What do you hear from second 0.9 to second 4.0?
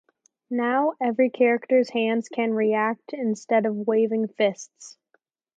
every character's hands can react instead of